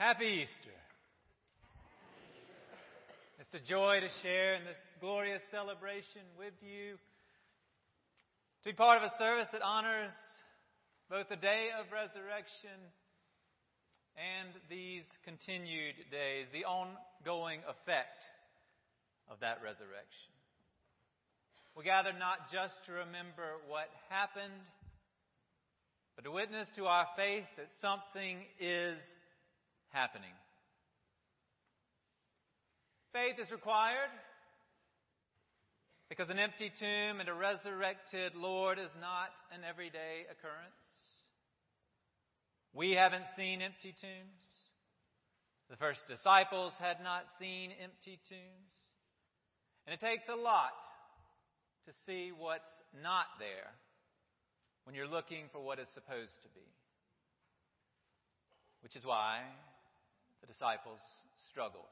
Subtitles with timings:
[0.00, 0.80] Happy Easter.
[3.36, 6.96] It's a joy to share in this glorious celebration with you.
[8.64, 10.16] To be part of a service that honors
[11.12, 12.80] both the day of resurrection
[14.16, 18.24] and these continued days, the ongoing effect
[19.28, 20.32] of that resurrection.
[21.76, 24.64] We gather not just to remember what happened,
[26.16, 28.96] but to witness to our faith that something is
[29.90, 30.32] happening.
[33.12, 34.10] Faith is required
[36.08, 40.90] because an empty tomb and a resurrected Lord is not an everyday occurrence.
[42.72, 44.42] We haven't seen empty tombs.
[45.70, 48.74] The first disciples had not seen empty tombs.
[49.86, 50.74] And it takes a lot
[51.86, 52.70] to see what's
[53.02, 53.70] not there
[54.84, 56.66] when you're looking for what is supposed to be.
[58.82, 59.42] Which is why
[60.40, 61.00] the disciples
[61.50, 61.90] struggled.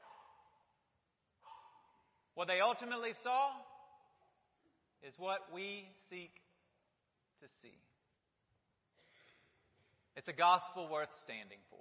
[2.35, 3.51] What they ultimately saw
[5.03, 6.31] is what we seek
[7.41, 7.77] to see.
[10.15, 11.79] It's a gospel worth standing for.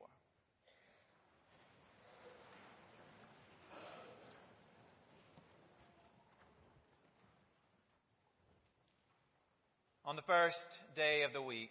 [10.04, 10.56] On the first
[10.96, 11.70] day of the week,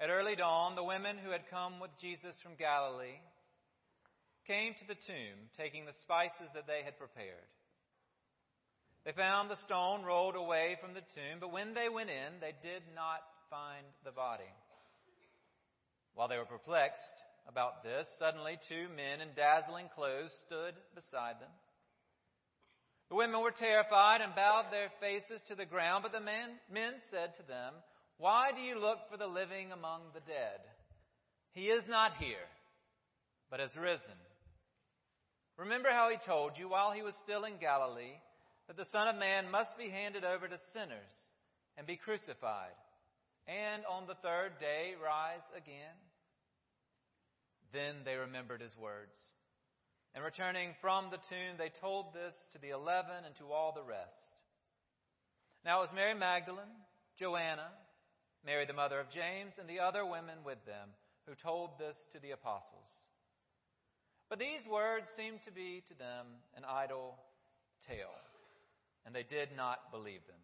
[0.00, 3.20] at early dawn, the women who had come with Jesus from Galilee
[4.46, 7.50] came to the tomb, taking the spices that they had prepared.
[9.04, 12.54] They found the stone rolled away from the tomb, but when they went in, they
[12.62, 14.50] did not find the body.
[16.14, 17.16] While they were perplexed
[17.48, 21.54] about this, suddenly two men in dazzling clothes stood beside them.
[23.08, 26.94] The women were terrified and bowed their faces to the ground, but the men, men
[27.10, 27.74] said to them,
[28.18, 30.58] Why do you look for the living among the dead?
[31.52, 32.50] He is not here,
[33.50, 34.18] but has risen.
[35.58, 38.20] Remember how he told you while he was still in Galilee
[38.66, 41.14] that the Son of Man must be handed over to sinners
[41.78, 42.76] and be crucified,
[43.46, 45.96] and on the third day rise again?
[47.72, 49.16] Then they remembered his words
[50.16, 53.84] and returning from the tomb, they told this to the eleven and to all the
[53.84, 54.32] rest.
[55.62, 56.72] Now it was Mary Magdalene,
[57.18, 57.68] Joanna,
[58.42, 60.88] Mary the mother of James, and the other women with them
[61.28, 62.88] who told this to the apostles.
[64.28, 66.26] But these words seemed to be to them
[66.56, 67.14] an idle
[67.86, 68.14] tale,
[69.04, 70.42] and they did not believe them.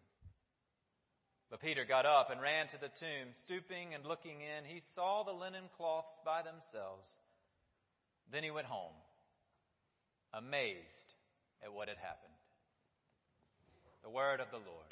[1.49, 3.29] But Peter got up and ran to the tomb.
[3.45, 7.07] Stooping and looking in, he saw the linen cloths by themselves.
[8.31, 8.95] Then he went home
[10.33, 11.13] amazed
[11.63, 12.33] at what had happened.
[14.03, 14.89] The word of the Lord.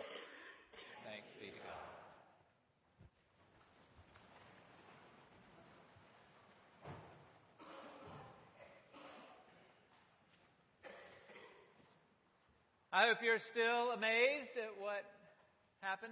[1.04, 2.01] Thanks be to God.
[12.94, 15.08] I hope you're still amazed at what
[15.80, 16.12] happened.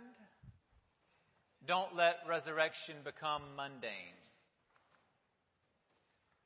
[1.67, 4.15] Don't let resurrection become mundane.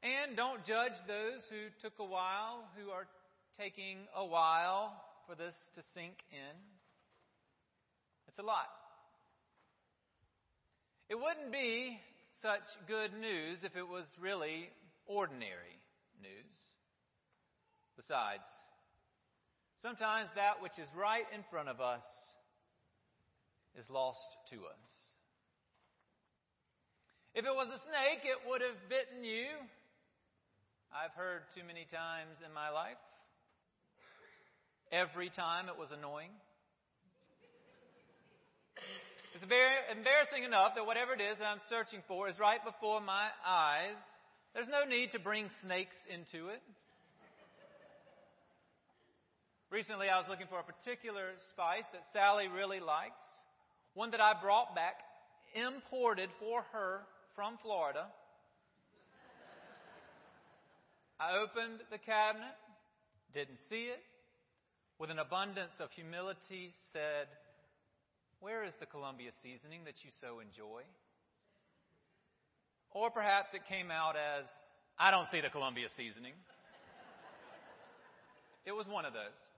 [0.02, 3.06] And don't judge those who took a while, who are
[3.60, 4.92] taking a while
[5.28, 6.58] for this to sink in.
[8.28, 8.74] It's a lot.
[11.10, 12.00] It wouldn't be
[12.42, 14.70] such good news if it was really
[15.06, 15.78] ordinary
[16.20, 16.58] news.
[17.96, 18.50] Besides,
[19.84, 22.08] sometimes that which is right in front of us
[23.78, 24.88] is lost to us.
[27.36, 29.46] If it was a snake, it would have bitten you
[30.94, 33.02] I've heard too many times in my life.
[34.94, 36.30] Every time it was annoying.
[39.34, 43.02] It's very embarrassing enough that whatever it is that I'm searching for is right before
[43.02, 43.98] my eyes.
[44.54, 46.62] There's no need to bring snakes into it.
[49.74, 53.26] Recently, I was looking for a particular spice that Sally really likes,
[53.96, 55.02] one that I brought back,
[55.56, 57.02] imported for her
[57.34, 58.06] from Florida.
[61.20, 62.54] I opened the cabinet,
[63.34, 63.98] didn't see it,
[65.00, 67.26] with an abundance of humility said,
[68.42, 70.86] Where is the Columbia seasoning that you so enjoy?
[72.92, 74.46] Or perhaps it came out as,
[75.00, 76.34] I don't see the Columbia seasoning.
[78.68, 79.53] It was one of those.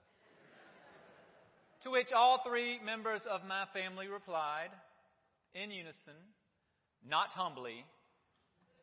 [1.86, 4.74] To which all three members of my family replied
[5.54, 6.18] in unison,
[7.08, 7.86] not humbly,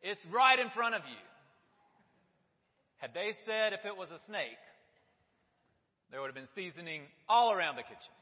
[0.03, 1.23] It's right in front of you.
[2.99, 4.63] Had they said if it was a snake,
[6.11, 8.15] there would have been seasoning all around the kitchen.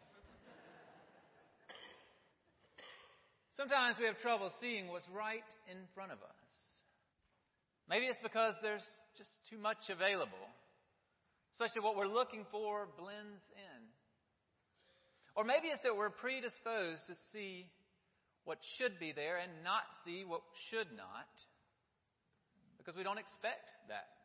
[3.61, 6.49] Sometimes we have trouble seeing what's right in front of us.
[7.89, 8.89] Maybe it's because there's
[9.19, 10.49] just too much available,
[11.59, 14.00] such that what we're looking for blends in.
[15.41, 17.65] Or maybe it's that we're predisposed to see
[18.45, 21.33] what should be there and not see what should not
[22.77, 24.21] because we don't expect that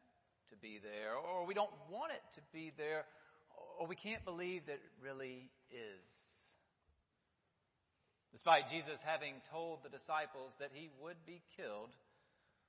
[0.52, 3.08] to be there, or we don't want it to be there,
[3.80, 6.08] or we can't believe that it really is.
[8.36, 11.96] Despite Jesus having told the disciples that he would be killed,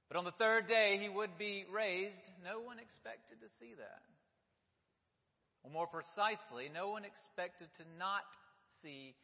[0.06, 4.06] but on the third day he would be raised, no one expected to see that.
[5.66, 8.22] Or more precisely, no one expected to not
[8.86, 9.18] see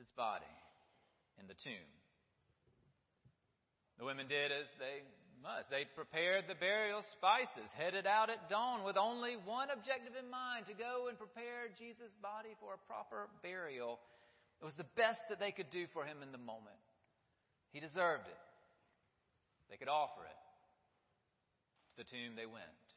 [0.00, 0.48] his body
[1.36, 1.92] in the tomb.
[4.00, 5.04] The women did as they
[5.44, 5.68] must.
[5.68, 10.72] They prepared the burial spices, headed out at dawn with only one objective in mind
[10.72, 14.00] to go and prepare Jesus' body for a proper burial.
[14.60, 16.80] It was the best that they could do for him in the moment.
[17.76, 18.42] He deserved it.
[19.68, 20.40] They could offer it.
[21.92, 22.89] To the tomb they went.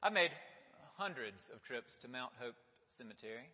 [0.00, 0.32] I've made
[0.96, 2.56] hundreds of trips to Mount Hope
[2.96, 3.44] Cemetery.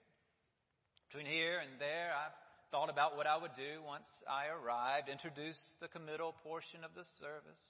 [1.10, 2.38] Between here and there, I've
[2.70, 7.02] thought about what I would do once I arrived, introduce the committal portion of the
[7.18, 7.66] service,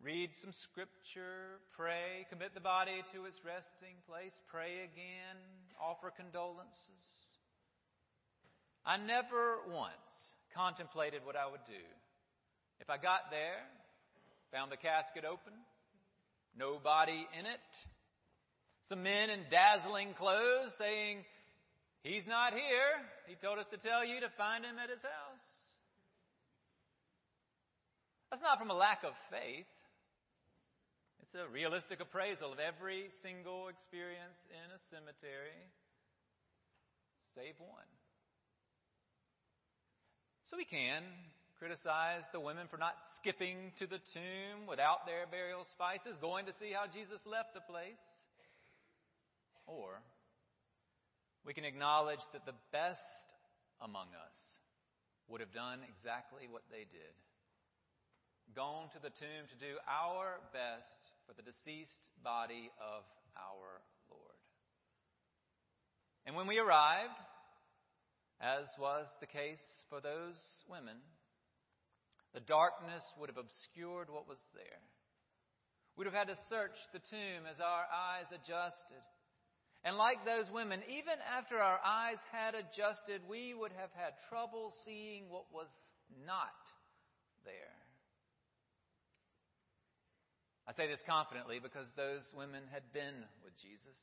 [0.00, 5.36] read some scripture, pray, commit the body to its resting place, pray again,
[5.76, 7.04] offer condolences.
[8.88, 11.84] I never once contemplated what I would do.
[12.80, 13.60] If I got there,
[14.48, 15.52] found the casket open,
[16.60, 17.68] no body in it,
[18.92, 21.24] some men in dazzling clothes saying,
[22.04, 22.92] He's not here.
[23.28, 25.48] He told us to tell you to find him at his house.
[28.28, 29.68] That's not from a lack of faith.
[31.20, 35.60] It's a realistic appraisal of every single experience in a cemetery,
[37.36, 37.90] save one.
[40.48, 41.04] So we can
[41.60, 46.56] criticize the women for not skipping to the tomb without their burial spices, going to
[46.56, 48.00] see how Jesus left the place.
[49.68, 50.00] Or
[51.44, 53.28] we can acknowledge that the best
[53.84, 54.38] among us
[55.28, 57.12] would have done exactly what they did
[58.56, 63.06] gone to the tomb to do our best for the deceased body of
[63.38, 63.78] our
[64.10, 64.40] Lord.
[66.26, 67.14] And when we arrived,
[68.40, 70.34] as was the case for those
[70.66, 70.98] women,
[72.34, 74.82] the darkness would have obscured what was there.
[75.96, 79.02] We'd have had to search the tomb as our eyes adjusted
[79.82, 84.76] and like those women, even after our eyes had adjusted, we would have had trouble
[84.84, 85.72] seeing what was
[86.28, 86.60] not
[87.48, 87.76] there.
[90.68, 93.96] I say this confidently because those women had been with Jesus,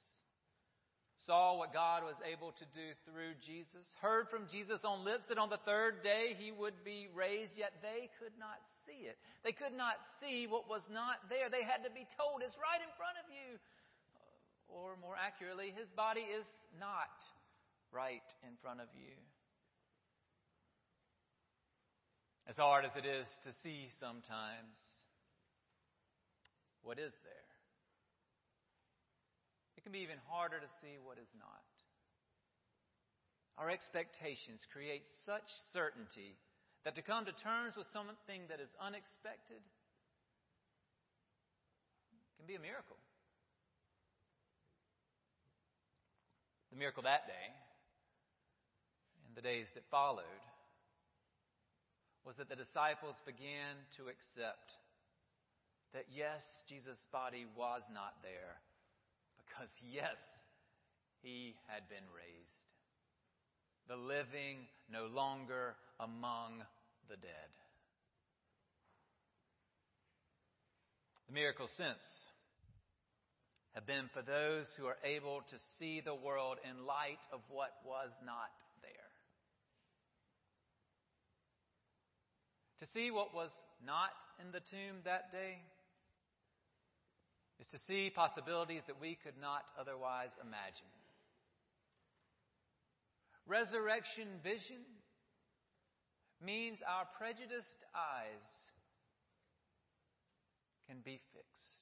[1.26, 5.42] saw what God was able to do through Jesus, heard from Jesus on lips that
[5.42, 9.18] on the third day he would be raised, yet they could not see it.
[9.42, 11.50] They could not see what was not there.
[11.50, 13.58] They had to be told, it's right in front of you.
[14.70, 16.46] Or more accurately, his body is
[16.78, 17.16] not
[17.90, 19.16] right in front of you.
[22.48, 24.76] As hard as it is to see sometimes,
[26.84, 27.47] what is there?
[29.78, 31.64] It can be even harder to see what is not.
[33.62, 36.34] Our expectations create such certainty
[36.84, 39.62] that to come to terms with something that is unexpected
[42.38, 42.98] can be a miracle.
[46.74, 47.48] The miracle that day
[49.26, 50.44] and the days that followed
[52.26, 54.70] was that the disciples began to accept
[55.94, 58.62] that yes, Jesus' body was not there
[59.58, 60.22] because yes,
[61.24, 62.62] he had been raised.
[63.90, 66.62] The living no longer among
[67.10, 67.50] the dead.
[71.28, 72.06] The miracles since
[73.74, 77.74] have been for those who are able to see the world in light of what
[77.86, 79.10] was not there.
[82.80, 83.52] To see what was
[83.86, 84.14] not
[84.46, 85.58] in the tomb that day
[87.60, 90.92] is to see possibilities that we could not otherwise imagine.
[93.48, 94.84] Resurrection vision
[96.44, 98.48] means our prejudiced eyes
[100.88, 101.78] can be fixed.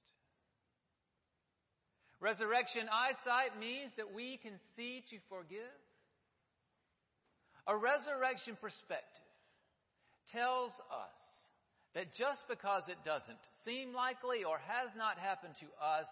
[2.21, 5.77] Resurrection eyesight means that we can see to forgive.
[7.67, 9.25] A resurrection perspective
[10.31, 11.19] tells us
[11.95, 16.11] that just because it doesn't seem likely or has not happened to us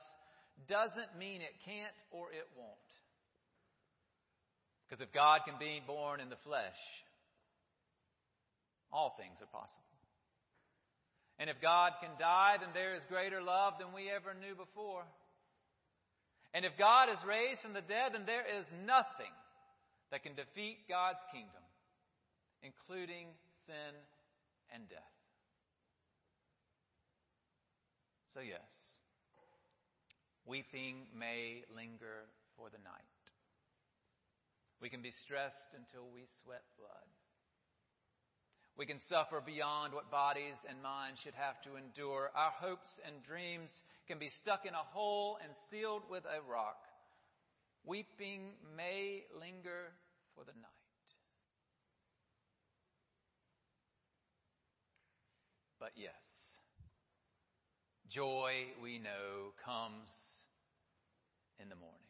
[0.71, 2.89] doesn't mean it can't or it won't.
[4.87, 6.79] Because if God can be born in the flesh,
[8.95, 9.91] all things are possible.
[11.37, 15.03] And if God can die, then there is greater love than we ever knew before.
[16.53, 19.33] And if God is raised from the dead, then there is nothing
[20.13, 21.65] that can defeat God's kingdom,
[22.61, 23.33] including
[23.65, 23.97] sin
[24.71, 25.22] and death.
[28.33, 28.65] So, yes,
[30.43, 32.25] weeping may linger
[32.57, 33.21] for the night.
[34.81, 37.09] We can be stressed until we sweat blood.
[38.75, 42.31] We can suffer beyond what bodies and minds should have to endure.
[42.33, 43.69] Our hopes and dreams
[44.07, 46.81] can be stuck in a hole and sealed with a rock.
[47.85, 49.93] Weeping may linger
[50.33, 51.05] for the night.
[55.79, 56.32] But yes,
[58.13, 60.09] joy, we know, comes
[61.59, 62.02] in the morning.